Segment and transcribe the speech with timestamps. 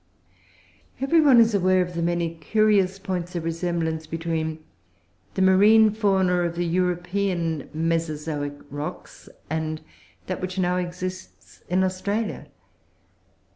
[0.99, 4.57] Every one is aware of the many curious points of resemblance between
[5.35, 9.79] the marine fauna of the European Mesozoic rocks and
[10.25, 12.47] that which now exists in Australia.